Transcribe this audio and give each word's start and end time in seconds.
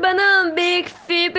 Banana 0.00 0.50
Big 0.52 0.88
Fib. 1.06 1.34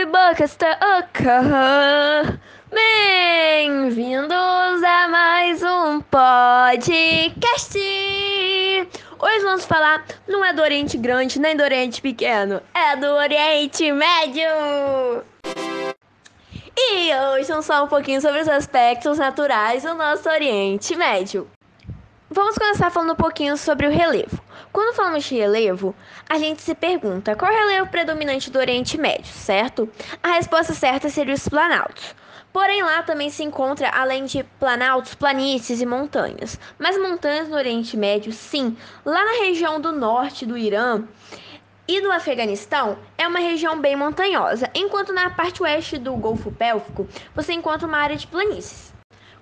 Bem-vindos 2.71 4.83
a 4.83 5.07
mais 5.07 5.63
um 5.63 6.01
podcast. 6.01 7.79
Hoje 9.19 9.39
vamos 9.43 9.65
falar 9.65 10.05
não 10.27 10.45
é 10.45 10.53
do 10.53 10.61
Oriente 10.61 10.97
Grande 10.97 11.39
nem 11.39 11.55
do 11.55 11.63
Oriente 11.63 12.01
Pequeno, 12.01 12.61
é 12.73 12.95
do 12.95 13.07
Oriente 13.07 13.91
Médio. 13.91 15.23
E 16.77 17.15
hoje 17.15 17.47
vamos 17.47 17.65
falar 17.65 17.83
um 17.83 17.87
pouquinho 17.87 18.21
sobre 18.21 18.41
os 18.41 18.47
aspectos 18.47 19.17
naturais 19.17 19.81
do 19.81 19.95
nosso 19.95 20.29
Oriente 20.29 20.95
Médio. 20.95 21.47
Vamos 22.35 22.57
começar 22.57 22.89
falando 22.89 23.13
um 23.13 23.15
pouquinho 23.15 23.55
sobre 23.55 23.85
o 23.85 23.91
relevo. 23.91 24.41
Quando 24.71 24.95
falamos 24.95 25.23
de 25.23 25.35
relevo, 25.35 25.93
a 26.27 26.39
gente 26.39 26.63
se 26.63 26.73
pergunta 26.73 27.35
qual 27.35 27.51
é 27.51 27.63
o 27.63 27.67
relevo 27.67 27.91
predominante 27.91 28.49
do 28.49 28.57
Oriente 28.57 28.97
Médio, 28.97 29.31
certo? 29.31 29.87
A 30.23 30.29
resposta 30.29 30.73
certa 30.73 31.09
seria 31.09 31.35
os 31.35 31.47
planaltos. 31.47 32.15
Porém, 32.51 32.81
lá 32.81 33.03
também 33.03 33.29
se 33.29 33.43
encontra, 33.43 33.87
além 33.89 34.25
de 34.25 34.43
planaltos, 34.59 35.13
planícies 35.13 35.79
e 35.79 35.85
montanhas. 35.85 36.59
Mas 36.79 36.97
montanhas 36.97 37.49
no 37.49 37.55
Oriente 37.55 37.95
Médio, 37.95 38.33
sim, 38.33 38.75
lá 39.05 39.23
na 39.23 39.45
região 39.45 39.79
do 39.79 39.91
norte 39.91 40.43
do 40.43 40.57
Irã 40.57 41.03
e 41.87 42.01
do 42.01 42.11
Afeganistão, 42.11 42.97
é 43.15 43.27
uma 43.27 43.37
região 43.37 43.79
bem 43.79 43.95
montanhosa, 43.95 44.71
enquanto 44.73 45.13
na 45.13 45.29
parte 45.29 45.61
oeste 45.61 45.99
do 45.99 46.15
Golfo 46.15 46.51
Pélvico 46.51 47.07
você 47.35 47.53
encontra 47.53 47.87
uma 47.87 47.99
área 47.99 48.17
de 48.17 48.25
planícies. 48.25 48.91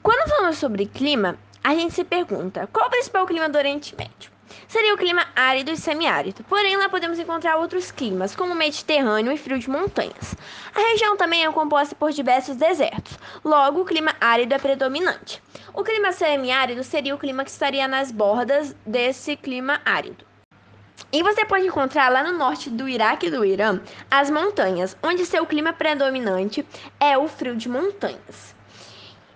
Quando 0.03 0.29
falamos 0.29 0.57
sobre 0.57 0.87
clima, 0.87 1.37
a 1.63 1.75
gente 1.75 1.93
se 1.93 2.03
pergunta 2.03 2.67
qual 2.73 2.88
o 2.88 2.89
principal 2.89 3.25
clima 3.25 3.47
do 3.47 3.57
Oriente 3.57 3.95
Médio? 3.95 4.31
Seria 4.67 4.93
o 4.93 4.97
clima 4.97 5.27
árido 5.35 5.71
e 5.71 5.77
semiárido, 5.77 6.43
porém 6.43 6.75
lá 6.75 6.89
podemos 6.89 7.20
encontrar 7.20 7.57
outros 7.57 7.91
climas, 7.91 8.35
como 8.35 8.53
o 8.53 8.55
Mediterrâneo 8.55 9.31
e 9.31 9.37
frio 9.37 9.59
de 9.59 9.70
montanhas. 9.70 10.35
A 10.73 10.79
região 10.91 11.15
também 11.15 11.45
é 11.45 11.51
composta 11.51 11.95
por 11.95 12.12
diversos 12.12 12.55
desertos, 12.55 13.17
logo 13.43 13.82
o 13.82 13.85
clima 13.85 14.15
árido 14.20 14.54
é 14.54 14.59
predominante. 14.59 15.41
O 15.73 15.84
clima 15.84 16.12
semiárido 16.12 16.84
seria 16.84 17.15
o 17.15 17.17
clima 17.17 17.43
que 17.43 17.51
estaria 17.51 17.87
nas 17.87 18.12
bordas 18.12 18.76
desse 18.85 19.35
clima 19.35 19.79
árido. 19.85 20.26
E 21.13 21.21
você 21.21 21.45
pode 21.45 21.67
encontrar 21.67 22.09
lá 22.09 22.23
no 22.23 22.37
norte 22.37 22.70
do 22.70 22.87
Iraque 22.87 23.27
e 23.27 23.32
do 23.32 23.43
Irã 23.43 23.79
as 24.09 24.29
montanhas, 24.29 24.98
onde 25.04 25.26
seu 25.26 25.45
clima 25.45 25.73
predominante 25.73 26.65
é 26.99 27.17
o 27.17 27.27
frio 27.27 27.55
de 27.55 27.67
montanhas. 27.67 28.55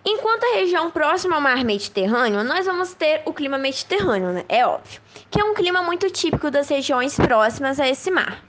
Enquanto 0.08 0.44
a 0.44 0.58
região 0.58 0.92
próxima 0.92 1.36
ao 1.36 1.42
mar 1.42 1.66
Mediterrâneo, 1.66 2.44
nós 2.44 2.68
vamos 2.68 2.94
ter 2.94 3.24
o 3.26 3.34
clima 3.34 3.58
mediterrâneo, 3.58 4.34
né? 4.34 4.46
É 4.48 4.64
óbvio, 4.64 5.02
que 5.32 5.42
é 5.42 5.44
um 5.44 5.56
clima 5.56 5.82
muito 5.82 6.12
típico 6.12 6.52
das 6.52 6.70
regiões 6.70 7.16
próximas 7.16 7.80
a 7.80 7.90
esse 7.90 8.12
mar. 8.12 8.46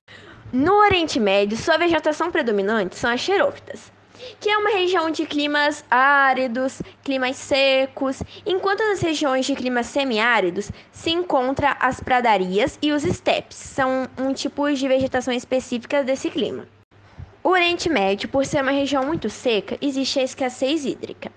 No 0.52 0.74
Oriente 0.74 1.18
Médio, 1.18 1.56
sua 1.56 1.78
vegetação 1.78 2.30
predominante 2.30 2.96
são 2.96 3.10
as 3.10 3.22
xerófitas, 3.22 3.90
que 4.38 4.50
é 4.50 4.58
uma 4.58 4.68
região 4.68 5.10
de 5.10 5.24
climas 5.24 5.82
áridos, 5.90 6.82
climas 7.02 7.36
secos, 7.36 8.22
enquanto 8.44 8.84
nas 8.84 9.00
regiões 9.00 9.46
de 9.46 9.54
climas 9.54 9.86
semiáridos 9.86 10.70
se 10.92 11.08
encontra 11.10 11.74
as 11.80 12.00
pradarias 12.00 12.78
e 12.82 12.92
os 12.92 13.02
estepes, 13.02 13.56
são 13.56 14.06
um 14.18 14.34
tipo 14.34 14.70
de 14.70 14.86
vegetação 14.86 15.32
específica 15.32 16.04
desse 16.04 16.28
clima. 16.28 16.68
O 17.46 17.50
Oriente 17.50 17.88
Médio, 17.88 18.28
por 18.28 18.44
ser 18.44 18.60
uma 18.60 18.72
região 18.72 19.04
muito 19.04 19.30
seca, 19.30 19.78
existe 19.80 20.18
a 20.18 20.24
escassez 20.24 20.84
hídrica. 20.84 21.30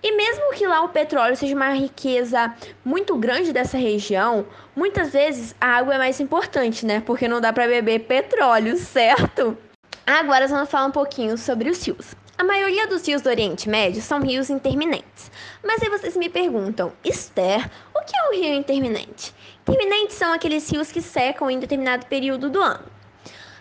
E 0.00 0.12
mesmo 0.12 0.52
que 0.52 0.64
lá 0.64 0.84
o 0.84 0.90
petróleo 0.90 1.34
seja 1.34 1.56
uma 1.56 1.70
riqueza 1.70 2.54
muito 2.84 3.16
grande 3.16 3.52
dessa 3.52 3.76
região, 3.76 4.46
muitas 4.76 5.12
vezes 5.12 5.56
a 5.60 5.66
água 5.66 5.96
é 5.96 5.98
mais 5.98 6.20
importante, 6.20 6.86
né? 6.86 7.02
Porque 7.04 7.26
não 7.26 7.40
dá 7.40 7.52
para 7.52 7.66
beber 7.66 8.06
petróleo, 8.06 8.76
certo? 8.78 9.58
Agora 10.06 10.46
vamos 10.46 10.70
falar 10.70 10.86
um 10.86 10.92
pouquinho 10.92 11.36
sobre 11.36 11.68
os 11.68 11.84
rios. 11.84 12.14
A 12.38 12.44
maioria 12.44 12.86
dos 12.86 13.04
rios 13.04 13.22
do 13.22 13.28
Oriente 13.28 13.68
Médio 13.68 14.00
são 14.00 14.20
rios 14.20 14.48
interminentes. 14.48 15.32
Mas 15.64 15.82
aí 15.82 15.88
vocês 15.88 16.16
me 16.16 16.28
perguntam, 16.28 16.92
Esther, 17.04 17.68
o 17.92 18.04
que 18.04 18.16
é 18.16 18.28
um 18.28 18.40
rio 18.40 18.54
interminente? 18.54 19.34
Interminentes 19.62 20.14
são 20.14 20.32
aqueles 20.32 20.70
rios 20.70 20.92
que 20.92 21.02
secam 21.02 21.50
em 21.50 21.58
determinado 21.58 22.06
período 22.06 22.48
do 22.48 22.62
ano. 22.62 22.95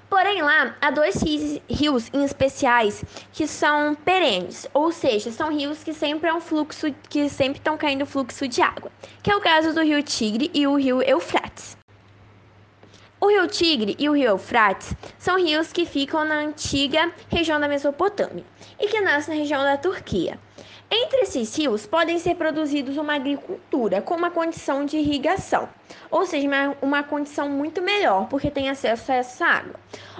Porém, 0.09 0.41
lá 0.41 0.75
há 0.79 0.91
dois 0.91 1.21
rios 1.69 2.09
em 2.13 2.23
especiais 2.23 3.03
que 3.33 3.47
são 3.47 3.95
perenes, 3.95 4.67
ou 4.73 4.91
seja, 4.91 5.31
são 5.31 5.51
rios 5.51 5.83
que 5.83 5.93
sempre 5.93 6.29
é 6.29 6.33
um 6.33 6.39
fluxo, 6.39 6.93
que 7.09 7.27
sempre 7.27 7.57
estão 7.57 7.75
caindo 7.75 8.05
fluxo 8.05 8.47
de 8.47 8.61
água, 8.61 8.91
que 9.23 9.31
é 9.31 9.35
o 9.35 9.41
caso 9.41 9.73
do 9.73 9.81
rio 9.81 10.01
Tigre 10.03 10.51
e 10.53 10.67
o 10.67 10.75
rio 10.75 11.01
Eufrates. 11.01 11.75
O 13.19 13.27
rio 13.29 13.47
Tigre 13.47 13.95
e 13.97 14.07
o 14.07 14.13
rio 14.13 14.29
Eufrates 14.29 14.93
são 15.17 15.37
rios 15.37 15.73
que 15.73 15.85
ficam 15.85 16.23
na 16.23 16.35
antiga 16.35 17.11
região 17.27 17.59
da 17.59 17.67
Mesopotâmia 17.67 18.45
e 18.79 18.87
que 18.87 19.01
nascem 19.01 19.33
na 19.33 19.41
região 19.41 19.63
da 19.63 19.77
Turquia. 19.77 20.39
Entre 20.89 21.21
esses 21.21 21.55
rios 21.57 21.87
podem 21.87 22.19
ser 22.19 22.35
produzidos 22.35 22.95
uma 22.97 23.15
agricultura 23.15 24.01
com 24.01 24.15
uma 24.15 24.29
condição 24.29 24.85
de 24.85 24.97
irrigação, 24.97 25.67
ou 26.11 26.25
seja, 26.25 26.47
uma, 26.47 26.77
uma 26.81 27.03
condição 27.03 27.49
muito 27.49 27.81
melhor, 27.81 28.27
porque 28.27 28.51
tem 28.51 28.69
acesso 28.69 29.11
a 29.11 29.15
essa 29.15 29.45
água. 29.45 29.79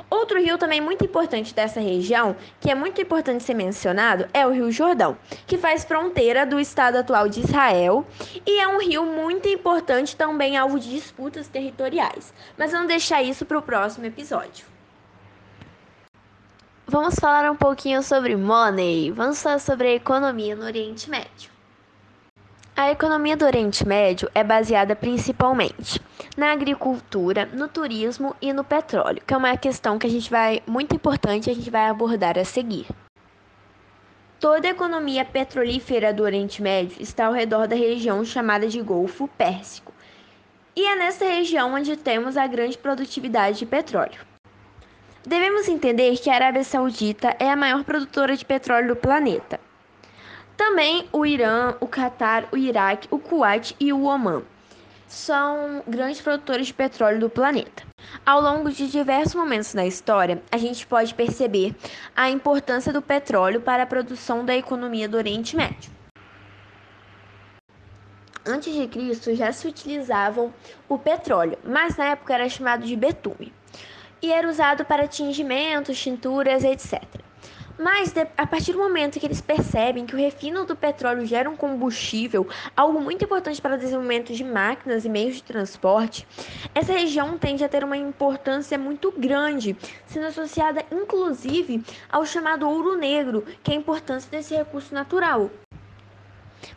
Outro 0.09 0.39
rio 0.39 0.57
também 0.57 0.81
muito 0.81 1.05
importante 1.05 1.53
dessa 1.53 1.79
região, 1.79 2.35
que 2.59 2.71
é 2.71 2.75
muito 2.75 2.99
importante 2.99 3.43
ser 3.43 3.53
mencionado, 3.53 4.27
é 4.33 4.45
o 4.45 4.51
Rio 4.51 4.71
Jordão, 4.71 5.17
que 5.45 5.57
faz 5.57 5.83
fronteira 5.83 6.45
do 6.45 6.59
estado 6.59 6.97
atual 6.97 7.29
de 7.29 7.41
Israel 7.41 8.05
e 8.45 8.59
é 8.59 8.67
um 8.67 8.79
rio 8.79 9.05
muito 9.05 9.47
importante 9.47 10.15
também 10.15 10.57
alvo 10.57 10.79
de 10.79 10.89
disputas 10.89 11.47
territoriais. 11.47 12.33
Mas 12.57 12.71
vamos 12.71 12.87
deixar 12.87 13.21
isso 13.21 13.45
para 13.45 13.59
o 13.59 13.61
próximo 13.61 14.05
episódio. 14.05 14.74
Vamos 16.87 17.15
falar 17.15 17.49
um 17.49 17.55
pouquinho 17.55 18.03
sobre 18.03 18.35
money. 18.35 19.09
Vamos 19.09 19.41
falar 19.41 19.57
sobre 19.57 19.87
a 19.87 19.95
economia 19.95 20.55
no 20.55 20.65
Oriente 20.65 21.09
Médio. 21.09 21.49
A 22.77 22.91
economia 22.91 23.35
do 23.35 23.43
Oriente 23.43 23.87
Médio 23.87 24.29
é 24.35 24.43
baseada 24.43 24.95
principalmente 24.95 25.99
na 26.37 26.51
agricultura, 26.51 27.47
no 27.47 27.67
turismo 27.67 28.35
e 28.39 28.53
no 28.53 28.63
petróleo, 28.63 29.23
que 29.25 29.33
é 29.33 29.37
uma 29.37 29.57
questão 29.57 29.97
que 29.97 30.05
a 30.05 30.09
gente 30.09 30.29
vai 30.29 30.61
muito 30.67 30.95
importante, 30.95 31.49
a 31.49 31.55
gente 31.55 31.71
vai 31.71 31.89
abordar 31.89 32.37
a 32.37 32.45
seguir. 32.45 32.85
Toda 34.39 34.67
a 34.67 34.71
economia 34.71 35.25
petrolífera 35.25 36.13
do 36.13 36.21
Oriente 36.21 36.61
Médio 36.61 37.01
está 37.01 37.25
ao 37.25 37.33
redor 37.33 37.67
da 37.67 37.75
região 37.75 38.23
chamada 38.23 38.67
de 38.67 38.79
Golfo 38.79 39.27
Pérsico. 39.27 39.91
E 40.75 40.85
é 40.85 40.95
nessa 40.95 41.25
região 41.25 41.73
onde 41.73 41.97
temos 41.97 42.37
a 42.37 42.45
grande 42.45 42.77
produtividade 42.77 43.57
de 43.57 43.65
petróleo. 43.65 44.34
Devemos 45.27 45.67
entender 45.67 46.15
que 46.19 46.29
a 46.29 46.35
Arábia 46.35 46.63
Saudita 46.63 47.35
é 47.39 47.49
a 47.49 47.55
maior 47.55 47.83
produtora 47.83 48.37
de 48.37 48.45
petróleo 48.45 48.89
do 48.89 48.95
planeta. 48.95 49.59
Também 50.55 51.09
o 51.11 51.25
Irã, 51.25 51.73
o 51.79 51.87
Catar, 51.87 52.47
o 52.51 52.57
Iraque, 52.57 53.07
o 53.09 53.17
Kuwait 53.17 53.75
e 53.79 53.91
o 53.91 54.03
Oman 54.03 54.43
são 55.07 55.81
grandes 55.87 56.21
produtores 56.21 56.67
de 56.67 56.75
petróleo 56.75 57.19
do 57.19 57.27
planeta. 57.27 57.83
Ao 58.23 58.39
longo 58.39 58.69
de 58.69 58.87
diversos 58.87 59.33
momentos 59.33 59.73
da 59.73 59.83
história, 59.83 60.43
a 60.51 60.59
gente 60.59 60.85
pode 60.85 61.15
perceber 61.15 61.75
a 62.15 62.29
importância 62.29 62.93
do 62.93 63.01
petróleo 63.01 63.61
para 63.61 63.81
a 63.81 63.87
produção 63.87 64.45
da 64.45 64.55
economia 64.55 65.09
do 65.09 65.17
Oriente 65.17 65.55
Médio. 65.55 65.91
Antes 68.45 68.75
de 68.75 68.87
Cristo 68.87 69.33
já 69.33 69.51
se 69.51 69.67
utilizavam 69.67 70.53
o 70.87 70.99
petróleo, 70.99 71.57
mas 71.63 71.97
na 71.97 72.09
época 72.09 72.35
era 72.35 72.47
chamado 72.47 72.85
de 72.85 72.95
betume 72.95 73.51
e 74.25 74.31
era 74.31 74.49
usado 74.49 74.83
para 74.83 75.07
tingimentos, 75.07 75.99
tinturas, 75.99 76.63
etc. 76.63 77.03
Mas 77.77 78.11
a 78.37 78.47
partir 78.47 78.71
do 78.71 78.79
momento 78.79 79.19
que 79.19 79.25
eles 79.25 79.41
percebem 79.41 80.05
que 80.05 80.15
o 80.15 80.17
refino 80.17 80.65
do 80.65 80.75
petróleo 80.75 81.25
gera 81.25 81.47
um 81.47 81.55
combustível, 81.55 82.47
algo 82.75 82.99
muito 82.99 83.23
importante 83.23 83.61
para 83.61 83.75
o 83.75 83.77
desenvolvimento 83.77 84.33
de 84.33 84.43
máquinas 84.43 85.05
e 85.05 85.09
meios 85.09 85.35
de 85.35 85.43
transporte, 85.43 86.25
essa 86.73 86.93
região 86.93 87.37
tende 87.37 87.63
a 87.63 87.69
ter 87.69 87.83
uma 87.83 87.97
importância 87.97 88.77
muito 88.79 89.11
grande, 89.11 89.77
sendo 90.07 90.25
associada 90.25 90.83
inclusive 90.91 91.83
ao 92.09 92.25
chamado 92.25 92.67
ouro 92.67 92.97
negro, 92.97 93.45
que 93.61 93.71
é 93.71 93.75
a 93.75 93.77
importância 93.77 94.31
desse 94.31 94.55
recurso 94.55 94.93
natural. 94.93 95.51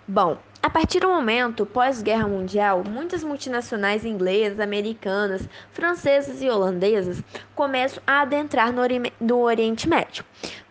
Bom, 0.07 0.37
a 0.61 0.69
partir 0.69 0.99
do 0.99 1.09
momento 1.09 1.65
pós-guerra 1.65 2.27
mundial, 2.27 2.83
muitas 2.85 3.23
multinacionais 3.23 4.05
inglesas, 4.05 4.59
americanas, 4.59 5.49
francesas 5.73 6.43
e 6.43 6.51
holandesas 6.51 7.23
começam 7.55 8.03
a 8.05 8.23
adentrar 8.23 8.73
no, 8.73 8.83
Ori 8.83 9.13
no 9.21 9.39
Oriente 9.39 9.89
Médio 9.89 10.25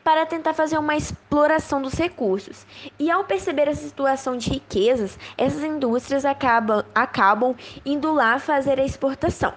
para 0.03 0.25
tentar 0.25 0.53
fazer 0.53 0.77
uma 0.77 0.95
exploração 0.95 1.81
dos 1.81 1.93
recursos. 1.93 2.65
E 2.99 3.09
ao 3.09 3.23
perceber 3.23 3.67
essa 3.67 3.85
situação 3.85 4.37
de 4.37 4.49
riquezas, 4.49 5.17
essas 5.37 5.63
indústrias 5.63 6.25
acabam, 6.25 6.83
acabam 6.93 7.55
indo 7.85 8.13
lá 8.13 8.39
fazer 8.39 8.79
a 8.79 8.85
exportação. 8.85 9.53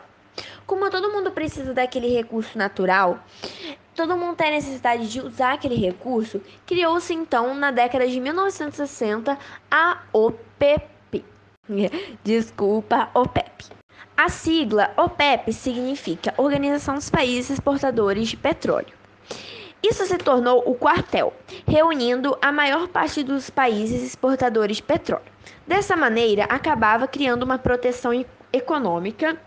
Como 0.66 0.88
todo 0.90 1.12
mundo 1.12 1.32
precisa 1.32 1.74
daquele 1.74 2.08
recurso 2.08 2.56
natural, 2.56 3.18
todo 4.00 4.16
mundo 4.16 4.34
tem 4.34 4.52
necessidade 4.52 5.06
de 5.10 5.20
usar 5.20 5.52
aquele 5.52 5.74
recurso, 5.74 6.40
criou-se 6.64 7.12
então 7.12 7.54
na 7.54 7.70
década 7.70 8.08
de 8.08 8.18
1960 8.18 9.38
a 9.70 9.98
OPP. 10.10 11.22
Desculpa, 12.24 13.10
OPEP. 13.12 13.66
A 14.16 14.30
sigla 14.30 14.90
OPEP 14.96 15.52
significa 15.52 16.32
Organização 16.38 16.94
dos 16.94 17.10
Países 17.10 17.50
Exportadores 17.50 18.28
de 18.28 18.38
Petróleo. 18.38 18.94
Isso 19.82 20.06
se 20.06 20.16
tornou 20.16 20.62
o 20.66 20.74
quartel, 20.74 21.34
reunindo 21.66 22.38
a 22.40 22.50
maior 22.50 22.88
parte 22.88 23.22
dos 23.22 23.50
países 23.50 24.02
exportadores 24.02 24.78
de 24.78 24.82
petróleo. 24.82 25.30
Dessa 25.66 25.94
maneira, 25.94 26.44
acabava 26.44 27.06
criando 27.06 27.42
uma 27.42 27.58
proteção 27.58 28.12
econômica 28.50 29.38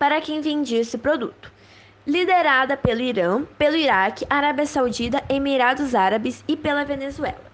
para 0.00 0.20
quem 0.20 0.40
vendia 0.40 0.80
esse 0.80 0.98
produto, 0.98 1.51
liderada 2.06 2.76
pelo 2.76 3.00
Irã, 3.00 3.44
pelo 3.58 3.76
Iraque, 3.76 4.26
Arábia 4.28 4.66
Saudita, 4.66 5.22
Emirados 5.28 5.94
Árabes 5.94 6.44
e 6.48 6.56
pela 6.56 6.84
Venezuela. 6.84 7.52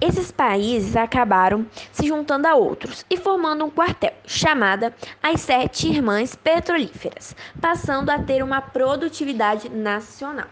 Esses 0.00 0.32
países 0.32 0.96
acabaram 0.96 1.66
se 1.92 2.06
juntando 2.06 2.48
a 2.48 2.54
outros 2.54 3.04
e 3.10 3.18
formando 3.18 3.66
um 3.66 3.70
quartel, 3.70 4.14
chamada 4.24 4.94
as 5.22 5.42
Sete 5.42 5.88
Irmãs 5.88 6.34
Petrolíferas, 6.34 7.36
passando 7.60 8.08
a 8.08 8.18
ter 8.18 8.42
uma 8.42 8.62
produtividade 8.62 9.68
nacional. 9.68 10.48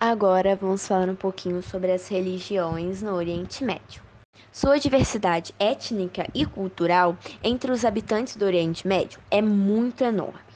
Agora 0.00 0.56
vamos 0.56 0.88
falar 0.88 1.10
um 1.10 1.14
pouquinho 1.14 1.62
sobre 1.62 1.92
as 1.92 2.08
religiões 2.08 3.02
no 3.02 3.12
Oriente 3.12 3.62
Médio. 3.62 4.02
Sua 4.50 4.78
diversidade 4.78 5.54
étnica 5.58 6.26
e 6.34 6.46
cultural 6.46 7.18
entre 7.44 7.70
os 7.70 7.84
habitantes 7.84 8.34
do 8.34 8.46
Oriente 8.46 8.88
Médio 8.88 9.20
é 9.30 9.42
muito 9.42 10.02
enorme. 10.02 10.49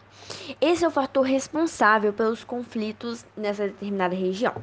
Esse 0.60 0.84
é 0.84 0.88
o 0.88 0.90
fator 0.90 1.24
responsável 1.24 2.12
pelos 2.12 2.44
conflitos 2.44 3.24
nessa 3.36 3.64
determinada 3.64 4.14
região. 4.14 4.54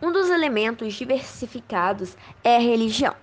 Um 0.00 0.10
dos 0.10 0.30
elementos 0.30 0.94
diversificados 0.94 2.16
é 2.42 2.56
a 2.56 2.60
religião, 2.60 3.14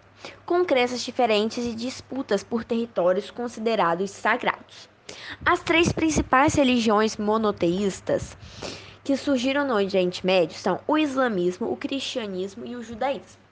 com 0.46 0.64
crenças 0.66 1.04
diferentes 1.04 1.66
e 1.66 1.74
disputas 1.74 2.44
por 2.44 2.64
territórios 2.64 3.32
considerados 3.32 4.12
sagrados. 4.12 4.90
As 5.46 5.62
três 5.62 5.92
principais 5.92 6.56
religiões 6.56 7.18
monoteístas 7.18 8.38
que 9.04 9.18
surgiram 9.18 9.68
no 9.68 9.74
Oriente 9.74 10.26
Médio 10.26 10.58
são 10.58 10.80
o 10.88 10.98
islamismo, 10.98 11.72
o 11.72 11.76
cristianismo 11.76 12.66
e 12.66 12.76
o 12.76 12.82
judaísmo. 12.82 13.43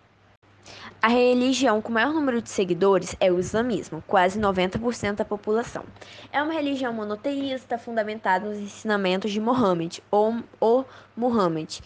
A 1.03 1.07
religião 1.07 1.81
com 1.81 1.91
maior 1.91 2.13
número 2.13 2.43
de 2.43 2.49
seguidores 2.51 3.15
é 3.19 3.31
o 3.31 3.39
islamismo, 3.39 4.03
quase 4.05 4.39
90% 4.39 5.15
da 5.15 5.25
população. 5.25 5.83
É 6.31 6.43
uma 6.43 6.53
religião 6.53 6.93
monoteísta 6.93 7.75
fundamentada 7.75 8.47
nos 8.47 8.59
ensinamentos 8.59 9.31
de 9.31 9.41
Mohammed, 9.41 10.03
ou 10.11 10.35
o 10.59 10.85
Muhammad, 11.17 11.79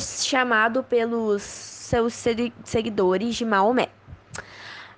chamado 0.00 0.82
pelos 0.82 1.40
seus 1.42 2.14
seguidores 2.64 3.36
de 3.36 3.44
Maomé. 3.44 3.90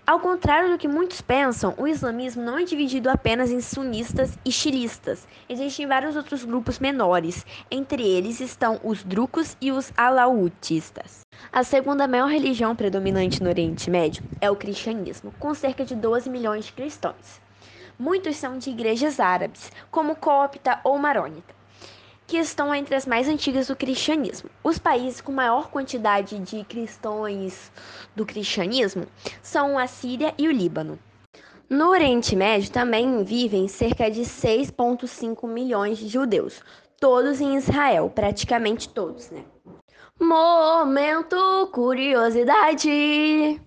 Ao 0.07 0.19
contrário 0.19 0.71
do 0.71 0.79
que 0.79 0.89
muitos 0.89 1.21
pensam, 1.21 1.75
o 1.77 1.87
islamismo 1.87 2.43
não 2.43 2.59
é 2.59 2.65
dividido 2.65 3.11
apenas 3.11 3.51
em 3.51 3.61
sunistas 3.61 4.39
e 4.43 4.51
chilistas. 4.51 5.29
Existem 5.47 5.87
vários 5.87 6.17
outros 6.17 6.47
grupos 6.47 6.79
menores. 6.79 7.45
Entre 7.71 8.03
eles 8.03 8.41
estão 8.41 8.81
os 8.83 9.05
drucos 9.05 9.55
e 9.61 9.71
os 9.71 9.93
alautistas. 9.99 11.21
A 11.53 11.65
segunda 11.65 12.07
maior 12.07 12.29
religião 12.29 12.77
predominante 12.77 13.43
no 13.43 13.49
Oriente 13.49 13.91
Médio 13.91 14.23
é 14.41 14.51
o 14.51 14.57
cristianismo, 14.57 15.33
com 15.39 15.55
cerca 15.55 15.85
de 15.85 15.95
12 15.95 16.31
milhões 16.31 16.67
de 16.67 16.73
cristãos. 16.73 17.41
Muitos 17.99 18.37
são 18.37 18.59
de 18.59 18.71
igrejas 18.71 19.21
árabes, 19.21 19.71
como 19.91 20.17
cópita 20.17 20.81
ou 20.85 20.99
marônita 20.99 21.61
que 22.31 22.39
estão 22.39 22.73
entre 22.73 22.95
as 22.95 23.07
mais 23.07 23.29
antigas 23.29 23.67
do 23.67 23.75
cristianismo. 23.75 24.49
Os 24.63 24.79
países 24.79 25.21
com 25.21 25.33
maior 25.33 25.69
quantidade 25.69 26.39
de 26.39 26.63
cristãos 26.63 27.73
do 28.15 28.25
cristianismo 28.25 29.05
são 29.43 29.77
a 29.77 29.89
Síria 29.89 30.33
e 30.39 30.47
o 30.47 30.53
Líbano. 30.53 30.97
No 31.69 31.89
Oriente 31.89 32.37
Médio 32.37 32.71
também 32.71 33.25
vivem 33.25 33.67
cerca 33.67 34.09
de 34.09 34.21
6,5 34.21 35.49
milhões 35.49 35.99
de 35.99 36.07
judeus, 36.07 36.63
todos 37.01 37.41
em 37.41 37.57
Israel, 37.57 38.09
praticamente 38.15 38.89
todos, 38.89 39.29
né? 39.31 39.45
Momento 40.21 41.71
curiosidade. 41.73 43.59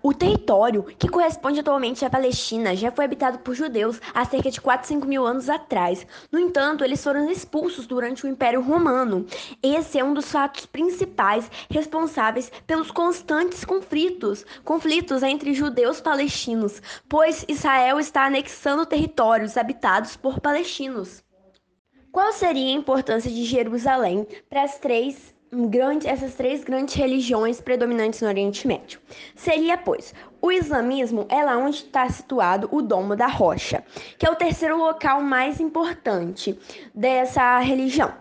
O 0.00 0.14
território, 0.14 0.84
que 0.84 1.08
corresponde 1.08 1.58
atualmente 1.58 2.04
à 2.04 2.08
Palestina, 2.08 2.76
já 2.76 2.92
foi 2.92 3.04
habitado 3.04 3.40
por 3.40 3.56
judeus 3.56 4.00
há 4.14 4.24
cerca 4.24 4.52
de 4.52 4.60
4, 4.60 4.86
5 4.86 5.04
mil 5.04 5.26
anos 5.26 5.50
atrás. 5.50 6.06
No 6.30 6.38
entanto, 6.38 6.84
eles 6.84 7.02
foram 7.02 7.28
expulsos 7.28 7.88
durante 7.88 8.24
o 8.24 8.28
Império 8.28 8.60
Romano. 8.60 9.26
Esse 9.60 9.98
é 9.98 10.04
um 10.04 10.14
dos 10.14 10.30
fatos 10.30 10.64
principais 10.64 11.50
responsáveis 11.68 12.52
pelos 12.64 12.92
constantes 12.92 13.64
conflitos, 13.64 14.46
conflitos 14.64 15.24
entre 15.24 15.52
judeus 15.52 16.00
palestinos, 16.00 16.80
pois 17.08 17.44
Israel 17.48 17.98
está 17.98 18.26
anexando 18.26 18.86
territórios 18.86 19.56
habitados 19.56 20.16
por 20.16 20.40
palestinos. 20.40 21.24
Qual 22.12 22.32
seria 22.32 22.68
a 22.68 22.78
importância 22.78 23.30
de 23.30 23.44
Jerusalém 23.44 24.24
para 24.48 24.62
as 24.62 24.78
três 24.78 25.36
grande, 25.52 26.06
essas 26.06 26.34
três 26.34 26.62
grandes 26.62 26.94
religiões 26.94 27.60
predominantes 27.60 28.20
no 28.20 28.28
Oriente 28.28 28.66
Médio. 28.66 29.00
Seria, 29.34 29.76
pois, 29.76 30.14
o 30.40 30.52
islamismo 30.52 31.26
é 31.28 31.42
lá 31.42 31.56
onde 31.56 31.78
está 31.78 32.08
situado 32.08 32.68
o 32.70 32.82
Domo 32.82 33.16
da 33.16 33.26
Rocha, 33.26 33.82
que 34.18 34.26
é 34.26 34.30
o 34.30 34.36
terceiro 34.36 34.76
local 34.76 35.20
mais 35.22 35.60
importante 35.60 36.58
dessa 36.94 37.58
religião. 37.58 38.12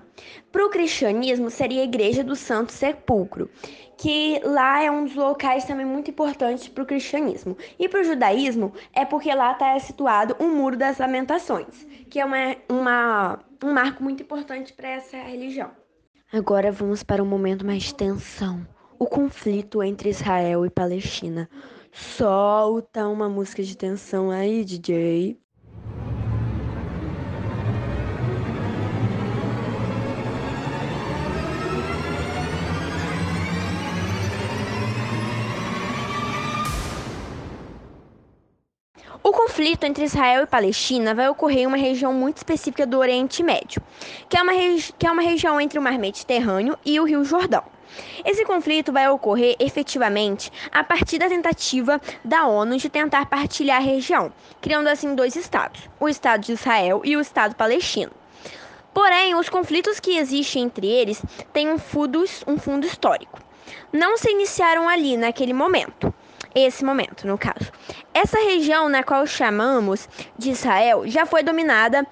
Para 0.51 0.65
o 0.65 0.69
cristianismo, 0.69 1.50
seria 1.50 1.81
a 1.81 1.85
Igreja 1.85 2.24
do 2.24 2.35
Santo 2.35 2.71
Sepulcro, 2.71 3.50
que 3.97 4.41
lá 4.44 4.81
é 4.81 4.89
um 4.89 5.03
dos 5.03 5.15
locais 5.15 5.65
também 5.65 5.85
muito 5.85 6.09
importantes 6.09 6.68
para 6.68 6.83
o 6.83 6.88
cristianismo. 6.88 7.56
E 7.77 7.88
para 7.88 8.01
o 8.01 8.03
judaísmo, 8.03 8.74
é 8.94 9.06
porque 9.06 9.33
lá 9.33 9.51
está 9.51 9.77
situado 9.79 10.35
o 10.39 10.47
Muro 10.47 10.75
das 10.75 10.97
Lamentações, 10.97 11.85
que 12.09 12.19
é 12.19 12.25
uma, 12.25 12.56
uma, 12.69 13.39
um 13.63 13.74
marco 13.74 14.03
muito 14.03 14.24
importante 14.24 14.74
para 14.74 14.89
essa 14.89 15.18
religião. 15.18 15.69
Agora 16.31 16.74
vamos 16.74 17.03
para 17.03 17.24
um 17.24 17.25
momento 17.25 17.65
mais 17.65 17.83
de 17.83 17.95
tensão. 17.95 18.68
O 19.00 19.06
conflito 19.06 19.81
entre 19.81 20.09
Israel 20.09 20.65
e 20.65 20.69
Palestina. 20.69 21.50
Solta 21.94 23.07
uma 23.07 23.29
música 23.29 23.63
de 23.63 23.77
tensão 23.77 24.29
aí, 24.29 24.65
DJ. 24.65 25.39
Conflito 39.57 39.86
entre 39.86 40.06
Israel 40.06 40.44
e 40.44 40.45
Palestina 40.45 41.15
vai 41.15 41.27
ocorrer 41.30 41.62
em 41.62 41.65
uma 41.65 41.77
região 41.77 42.13
muito 42.13 42.38
específica 42.38 42.86
do 42.86 43.00
Oriente 43.00 43.42
Médio, 43.42 43.81
que 44.30 44.38
é 44.38 44.42
uma, 44.44 44.54
que 45.00 45.07
é 45.07 45.12
uma 45.12 45.24
região 45.24 45.59
entre 45.59 45.80
o 45.80 45.81
Mar 45.81 45.98
Mediterrâneo 45.98 46.77
e 46.86 47.00
o 47.00 47.03
Rio 47.03 47.24
Jordão. 47.25 47.63
Esse 48.24 48.46
conflito 48.46 48.93
vai 48.93 49.10
ocorrer 49.10 49.55
efetivamente 49.58 50.51
a 50.72 50.84
partir 50.84 51.17
da 51.17 51.27
tentativa 51.27 52.00
da 52.24 52.46
ONU 52.46 52.77
de 52.77 52.88
tentar 52.88 53.25
partilhar 53.25 53.77
a 53.77 53.84
região, 53.84 54.31
criando 54.62 54.89
assim 54.89 55.15
dois 55.15 55.36
estados, 55.36 55.89
o 56.00 56.08
Estado 56.08 56.41
de 56.41 56.51
Israel 56.51 57.01
e 57.03 57.17
o 57.17 57.20
Estado 57.20 57.55
palestino. 57.55 58.12
Porém, 58.93 59.34
os 59.34 59.50
conflitos 59.50 60.00
que 60.00 60.20
existem 60.20 60.65
entre 60.65 60.86
eles 60.86 61.20
têm 61.51 61.67
um 61.67 61.79
fundo, 61.79 62.24
um 62.46 62.60
fundo 62.60 62.86
histórico. 62.86 63.39
Não 63.91 64.17
se 64.17 64.29
iniciaram 64.29 64.88
ali 64.88 65.17
naquele 65.17 65.51
momento 65.51 66.13
esse 66.59 66.83
momento, 66.83 67.27
no 67.27 67.37
caso. 67.37 67.71
Essa 68.13 68.37
região 68.37 68.89
na 68.89 69.03
qual 69.03 69.25
chamamos 69.27 70.07
de 70.37 70.51
Israel 70.51 71.07
já 71.07 71.25
foi 71.25 71.43
dominada 71.43 72.05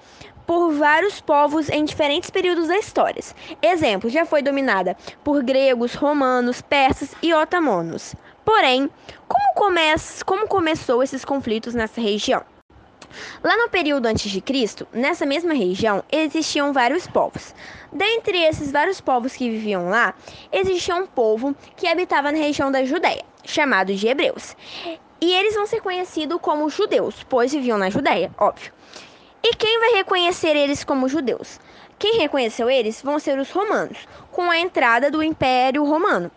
por 0.46 0.72
vários 0.72 1.20
povos 1.20 1.68
em 1.68 1.84
diferentes 1.84 2.30
períodos 2.30 2.68
da 2.68 2.78
história. 2.78 3.22
Exemplo, 3.60 4.08
já 4.08 4.24
foi 4.24 4.42
dominada 4.42 4.96
por 5.24 5.42
gregos, 5.42 5.94
romanos, 5.94 6.62
persas 6.62 7.14
e 7.20 7.34
otomanos. 7.34 8.14
Porém, 8.44 8.88
como, 9.26 9.54
come 9.54 9.80
como 10.24 10.46
começou 10.46 11.02
esses 11.02 11.24
conflitos 11.24 11.74
nessa 11.74 12.00
região? 12.00 12.44
Lá 13.42 13.56
no 13.56 13.68
período 13.68 14.06
antes 14.06 14.30
de 14.30 14.40
Cristo, 14.40 14.86
nessa 14.92 15.26
mesma 15.26 15.54
região, 15.54 16.04
existiam 16.12 16.72
vários 16.72 17.06
povos. 17.06 17.54
Dentre 17.92 18.38
esses 18.38 18.70
vários 18.70 19.00
povos 19.00 19.34
que 19.34 19.50
viviam 19.50 19.88
lá, 19.88 20.14
existia 20.52 20.94
um 20.94 21.06
povo 21.06 21.54
que 21.76 21.86
habitava 21.86 22.32
na 22.32 22.38
região 22.38 22.70
da 22.70 22.84
Judéia 22.84 23.24
chamado 23.46 23.94
de 23.94 24.08
hebreus. 24.08 24.56
E 25.20 25.32
eles 25.32 25.54
vão 25.54 25.66
ser 25.66 25.80
conhecidos 25.80 26.38
como 26.42 26.68
judeus, 26.68 27.24
pois 27.28 27.52
viviam 27.52 27.78
na 27.78 27.88
Judéia, 27.88 28.30
óbvio. 28.36 28.72
E 29.42 29.54
quem 29.54 29.78
vai 29.78 29.92
reconhecer 29.92 30.56
eles 30.56 30.84
como 30.84 31.08
judeus? 31.08 31.60
Quem 31.98 32.18
reconheceu 32.18 32.68
eles 32.68 33.00
vão 33.00 33.18
ser 33.18 33.38
os 33.38 33.50
romanos, 33.50 34.06
com 34.30 34.50
a 34.50 34.58
entrada 34.58 35.10
do 35.10 35.22
Império 35.22 35.84
Romano. 35.84 36.30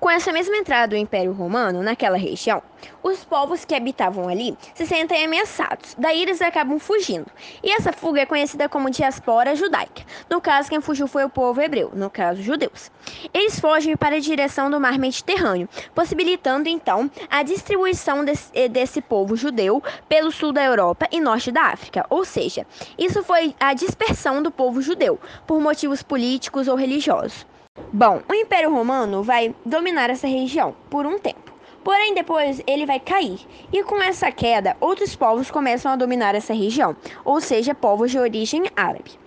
Com 0.00 0.08
essa 0.08 0.32
mesma 0.32 0.56
entrada 0.56 0.88
do 0.88 0.96
Império 0.96 1.30
Romano 1.30 1.82
naquela 1.82 2.16
região, 2.16 2.62
os 3.02 3.22
povos 3.22 3.66
que 3.66 3.74
habitavam 3.74 4.30
ali 4.30 4.56
se 4.74 4.86
sentem 4.86 5.26
ameaçados, 5.26 5.94
daí 5.98 6.22
eles 6.22 6.40
acabam 6.40 6.78
fugindo. 6.78 7.30
E 7.62 7.70
essa 7.70 7.92
fuga 7.92 8.22
é 8.22 8.24
conhecida 8.24 8.66
como 8.66 8.88
diaspora 8.88 9.54
judaica. 9.54 10.02
No 10.30 10.40
caso, 10.40 10.70
quem 10.70 10.80
fugiu 10.80 11.06
foi 11.06 11.22
o 11.22 11.28
povo 11.28 11.60
hebreu, 11.60 11.90
no 11.94 12.08
caso, 12.08 12.42
judeus. 12.42 12.90
Eles 13.34 13.60
fogem 13.60 13.94
para 13.94 14.16
a 14.16 14.20
direção 14.20 14.70
do 14.70 14.80
mar 14.80 14.98
Mediterrâneo, 14.98 15.68
possibilitando 15.94 16.70
então 16.70 17.10
a 17.28 17.42
distribuição 17.42 18.24
desse, 18.24 18.50
eh, 18.54 18.68
desse 18.68 19.02
povo 19.02 19.36
judeu 19.36 19.82
pelo 20.08 20.32
sul 20.32 20.50
da 20.50 20.64
Europa 20.64 21.08
e 21.12 21.20
norte 21.20 21.52
da 21.52 21.64
África. 21.64 22.06
Ou 22.08 22.24
seja, 22.24 22.66
isso 22.96 23.22
foi 23.22 23.54
a 23.60 23.74
dispersão 23.74 24.42
do 24.42 24.50
povo 24.50 24.80
judeu 24.80 25.20
por 25.46 25.60
motivos 25.60 26.02
políticos 26.02 26.68
ou 26.68 26.74
religiosos. 26.74 27.49
Bom, 27.92 28.22
o 28.30 28.34
Império 28.34 28.72
Romano 28.72 29.20
vai 29.20 29.52
dominar 29.66 30.10
essa 30.10 30.28
região 30.28 30.76
por 30.88 31.06
um 31.06 31.18
tempo. 31.18 31.52
Porém, 31.82 32.14
depois 32.14 32.62
ele 32.64 32.86
vai 32.86 33.00
cair, 33.00 33.40
e 33.72 33.82
com 33.82 34.00
essa 34.00 34.30
queda, 34.30 34.76
outros 34.80 35.16
povos 35.16 35.50
começam 35.50 35.90
a 35.90 35.96
dominar 35.96 36.36
essa 36.36 36.54
região, 36.54 36.94
ou 37.24 37.40
seja, 37.40 37.74
povos 37.74 38.12
de 38.12 38.18
origem 38.18 38.62
árabe. 38.76 39.18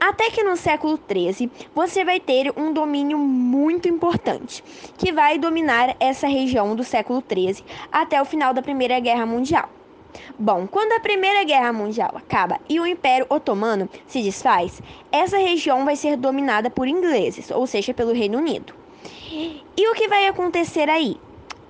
Até 0.00 0.28
que 0.28 0.42
no 0.42 0.56
século 0.56 0.98
XIII 1.08 1.48
você 1.72 2.04
vai 2.04 2.18
ter 2.18 2.52
um 2.56 2.72
domínio 2.72 3.16
muito 3.16 3.88
importante, 3.88 4.64
que 4.98 5.12
vai 5.12 5.38
dominar 5.38 5.94
essa 6.00 6.26
região 6.26 6.74
do 6.74 6.82
século 6.82 7.22
XIII 7.22 7.64
até 7.92 8.20
o 8.20 8.24
final 8.24 8.52
da 8.52 8.60
Primeira 8.60 8.98
Guerra 8.98 9.24
Mundial. 9.24 9.68
Bom, 10.38 10.66
quando 10.66 10.92
a 10.92 11.00
Primeira 11.00 11.44
Guerra 11.44 11.72
Mundial 11.72 12.12
acaba 12.14 12.58
e 12.68 12.80
o 12.80 12.86
Império 12.86 13.26
Otomano 13.28 13.88
se 14.06 14.22
desfaz, 14.22 14.80
essa 15.12 15.38
região 15.38 15.84
vai 15.84 15.96
ser 15.96 16.16
dominada 16.16 16.70
por 16.70 16.88
ingleses, 16.88 17.50
ou 17.50 17.66
seja, 17.66 17.94
pelo 17.94 18.12
Reino 18.12 18.38
Unido. 18.38 18.74
E 19.76 19.88
o 19.88 19.94
que 19.94 20.08
vai 20.08 20.26
acontecer 20.26 20.88
aí? 20.88 21.16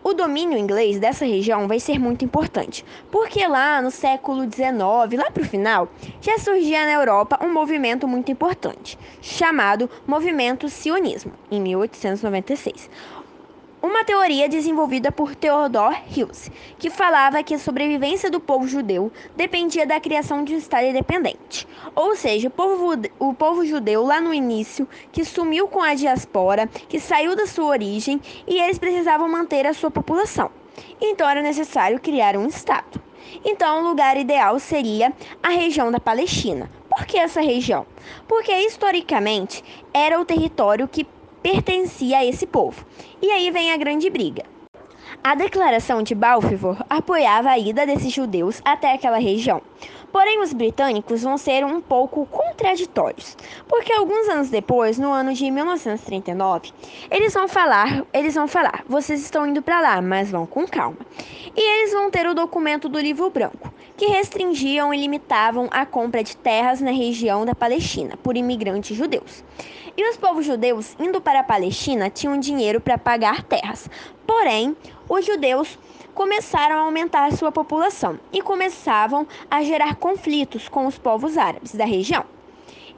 O 0.03 0.15
domínio 0.15 0.57
inglês 0.57 0.99
dessa 0.99 1.27
região 1.27 1.69
vai 1.69 1.79
ser 1.79 1.99
muito 1.99 2.25
importante, 2.25 2.83
porque 3.11 3.47
lá 3.47 3.83
no 3.83 3.91
século 3.91 4.45
XIX, 4.45 4.79
lá 5.23 5.31
para 5.31 5.43
o 5.43 5.47
final, 5.47 5.89
já 6.23 6.39
surgia 6.39 6.87
na 6.87 6.93
Europa 6.93 7.39
um 7.43 7.53
movimento 7.53 8.09
muito 8.09 8.33
importante, 8.33 8.99
chamado 9.21 9.91
Movimento 10.07 10.71
Sionismo, 10.71 11.33
em 11.51 11.61
1896 11.61 12.89
uma 13.83 14.05
teoria 14.05 14.49
desenvolvida 14.49 15.11
por 15.11 15.35
Theodor 15.35 15.97
Hills, 16.15 16.51
que 16.79 16.91
falava 16.91 17.43
que 17.43 17.55
a 17.55 17.59
sobrevivência 17.59 18.31
do 18.31 18.39
povo 18.39 18.69
judeu 18.69 19.11
dependia 19.37 19.87
da 19.87 19.99
criação 19.99 20.45
de 20.45 20.55
um 20.55 20.59
Estado 20.59 20.87
independente. 20.87 21.67
Ou 21.95 22.15
seja, 22.15 22.49
o 22.49 22.51
povo, 22.51 22.93
o 23.19 23.33
povo 23.33 23.65
judeu 23.65 24.05
lá 24.05 24.21
no 24.21 24.35
início, 24.35 24.87
que 25.11 25.25
sumiu 25.25 25.67
com 25.67 25.81
a 25.81 25.95
diaspora, 25.95 26.67
que 26.67 27.01
saiu 27.01 27.35
da 27.35 27.47
sua 27.47 27.67
origem 27.67 28.21
e 28.47 28.61
eles 28.61 28.79
precisavam 28.79 29.29
manter 29.29 29.67
a 29.67 29.75
sua 29.75 29.91
população. 29.91 30.51
Então 31.01 31.29
era 31.29 31.43
necessário 31.43 32.01
criar 32.01 32.37
um 32.37 32.47
Estado. 32.47 33.01
Então 33.45 33.81
o 33.81 33.89
lugar 33.89 34.17
ideal 34.17 34.59
seria 34.59 35.13
a 35.43 35.49
região 35.49 35.91
da 35.91 36.01
Palestina. 36.01 36.71
Por 36.89 37.07
que 37.07 37.17
essa 37.17 37.41
região? 37.41 37.87
Porque 38.27 38.53
historicamente 38.53 39.63
era 39.95 40.21
o 40.21 40.25
território 40.25 40.89
que 40.89 41.07
pertencia 41.43 42.19
a 42.19 42.25
esse 42.25 42.47
povo. 42.47 42.85
E 43.21 43.31
aí 43.31 43.51
vem 43.51 43.73
a 43.73 43.77
grande 43.77 44.09
briga. 44.11 44.45
A 45.23 45.35
declaração 45.35 46.03
de 46.03 46.15
Balfour 46.15 46.83
apoiava 46.89 47.51
a 47.51 47.59
ida 47.59 47.85
desses 47.85 48.13
judeus 48.13 48.63
até 48.65 48.95
aquela 48.95 49.19
região. 49.19 49.61
Porém, 50.11 50.41
os 50.41 50.53
britânicos 50.53 51.23
vão 51.23 51.37
ser 51.37 51.65
um 51.65 51.81
pouco 51.81 52.27
contraditórios, 52.27 53.37
porque 53.69 53.93
alguns 53.93 54.29
anos 54.29 54.51
depois, 54.51 54.99
no 54.99 55.13
ano 55.13 55.33
de 55.33 55.51
1939, 55.51 56.73
eles 57.11 57.35
vão 57.35 57.47
falar, 57.47 58.05
eles 58.13 58.35
vão 58.35 58.49
falar, 58.49 58.83
vocês 58.89 59.21
estão 59.21 59.47
indo 59.47 59.63
para 59.63 59.81
lá, 59.81 60.03
mas 60.03 60.31
vão 60.31 60.47
com 60.47 60.67
calma. 60.67 60.99
E 61.55 61.61
eles 61.61 61.93
vão 61.93 62.11
ter 62.11 62.27
o 62.27 62.35
documento 62.35 62.89
do 62.89 62.99
Livro 62.99 63.31
Branco, 63.31 63.73
que 64.01 64.07
restringiam 64.07 64.95
e 64.95 64.97
limitavam 64.97 65.69
a 65.71 65.85
compra 65.85 66.25
de 66.25 66.35
terras 66.35 66.81
na 66.81 66.91
região 66.91 67.45
da 67.45 67.55
Palestina 67.55 68.17
por 68.23 68.35
imigrantes 68.35 68.97
judeus. 68.97 69.45
E 69.95 70.09
os 70.09 70.17
povos 70.17 70.47
judeus 70.47 70.97
indo 70.99 71.21
para 71.21 71.41
a 71.41 71.45
Palestina 71.45 72.09
tinham 72.09 72.41
dinheiro 72.41 72.81
para 72.81 72.97
pagar 72.97 73.43
terras. 73.43 73.91
Porém, 74.27 74.75
os 75.07 75.27
judeus 75.27 75.79
começaram 76.15 76.77
a 76.77 76.85
aumentar 76.85 77.31
sua 77.33 77.53
população 77.53 78.19
e 78.33 78.41
começavam 78.41 79.27
a 79.51 79.63
gerar 79.63 79.97
conflitos 79.97 80.67
com 80.67 80.87
os 80.87 80.97
povos 80.97 81.37
árabes 81.37 81.75
da 81.75 81.85
região. 81.85 82.25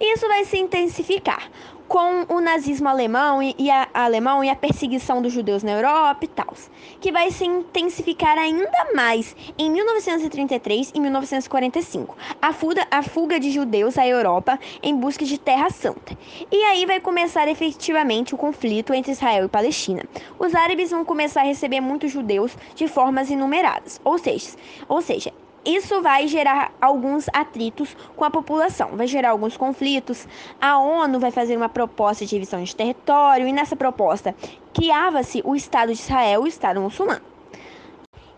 Isso 0.00 0.28
vai 0.28 0.44
se 0.44 0.56
intensificar 0.56 1.50
com 1.92 2.24
o 2.34 2.40
nazismo 2.40 2.88
alemão 2.88 3.42
e, 3.42 3.70
a, 3.70 3.86
alemão 3.92 4.42
e 4.42 4.48
a 4.48 4.56
perseguição 4.56 5.20
dos 5.20 5.30
judeus 5.30 5.62
na 5.62 5.72
Europa 5.72 6.24
e 6.24 6.28
tal, 6.28 6.54
que 6.98 7.12
vai 7.12 7.30
se 7.30 7.44
intensificar 7.44 8.38
ainda 8.38 8.94
mais 8.94 9.36
em 9.58 9.70
1933 9.70 10.90
e 10.94 10.98
1945, 10.98 12.16
a 12.40 12.50
fuga, 12.54 12.86
a 12.90 13.02
fuga 13.02 13.38
de 13.38 13.50
judeus 13.50 13.98
à 13.98 14.08
Europa 14.08 14.58
em 14.82 14.96
busca 14.96 15.26
de 15.26 15.36
Terra 15.36 15.68
Santa. 15.68 16.16
E 16.50 16.64
aí 16.64 16.86
vai 16.86 16.98
começar 16.98 17.46
efetivamente 17.46 18.34
o 18.34 18.38
conflito 18.38 18.94
entre 18.94 19.12
Israel 19.12 19.44
e 19.44 19.48
Palestina. 19.48 20.02
Os 20.38 20.54
árabes 20.54 20.92
vão 20.92 21.04
começar 21.04 21.42
a 21.42 21.44
receber 21.44 21.82
muitos 21.82 22.10
judeus 22.10 22.56
de 22.74 22.88
formas 22.88 23.28
inumeradas, 23.28 24.00
ou 24.02 24.16
seja, 24.16 24.52
ou 24.88 25.02
seja 25.02 25.30
isso 25.64 26.02
vai 26.02 26.26
gerar 26.26 26.72
alguns 26.80 27.28
atritos 27.32 27.96
com 28.16 28.24
a 28.24 28.30
população, 28.30 28.96
vai 28.96 29.06
gerar 29.06 29.30
alguns 29.30 29.56
conflitos. 29.56 30.26
A 30.60 30.78
ONU 30.78 31.20
vai 31.20 31.30
fazer 31.30 31.56
uma 31.56 31.68
proposta 31.68 32.24
de 32.24 32.30
divisão 32.30 32.62
de 32.62 32.74
território 32.74 33.46
e 33.46 33.52
nessa 33.52 33.76
proposta 33.76 34.34
criava-se 34.74 35.42
o 35.44 35.54
Estado 35.54 35.92
de 35.92 36.00
Israel 36.00 36.42
o 36.42 36.46
Estado 36.46 36.80
muçulmano. 36.80 37.32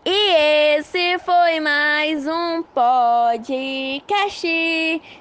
E 0.06 0.76
esse 0.76 1.18
foi 1.20 1.60
mais 1.60 2.26
um 2.26 2.62
podcast. 2.62 4.46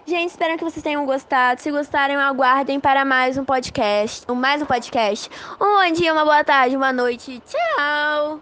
Gente, 0.06 0.30
espero 0.30 0.58
que 0.58 0.64
vocês 0.66 0.84
tenham 0.84 1.06
gostado. 1.06 1.62
Se 1.62 1.72
gostarem, 1.72 2.18
aguardem 2.18 2.82
para 2.82 3.06
mais 3.06 3.38
um 3.38 3.46
podcast. 3.46 4.30
Mais 4.30 4.62
um 4.62 4.66
podcast. 4.66 5.30
Um 5.62 5.88
bom 5.88 5.94
dia, 5.94 6.12
uma 6.12 6.26
boa 6.26 6.44
tarde, 6.44 6.76
uma 6.76 6.92
noite. 6.92 7.42
Tchau! 7.48 8.42